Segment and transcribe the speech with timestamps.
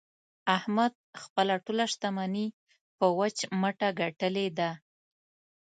[0.57, 2.47] احمد خپله ټوله شمني
[2.97, 4.69] په وچ مټه ګټلې ده.